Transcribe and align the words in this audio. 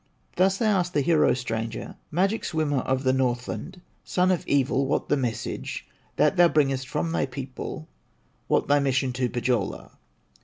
Thus 0.35 0.57
they 0.57 0.65
asked 0.65 0.95
the 0.95 1.01
hero 1.01 1.35
stranger: 1.35 1.95
"Magic 2.09 2.43
swimmer 2.43 2.79
of 2.79 3.03
the 3.03 3.13
Northland, 3.13 3.81
Son 4.03 4.31
of 4.31 4.43
evil, 4.47 4.87
what 4.87 5.09
the 5.09 5.15
message 5.15 5.87
That 6.15 6.37
thou 6.37 6.47
bringest 6.47 6.87
from 6.87 7.11
thy 7.11 7.27
people, 7.27 7.87
What 8.47 8.67
thy 8.67 8.79
mission 8.79 9.13
to 9.13 9.29
Pohyola?" 9.29 9.91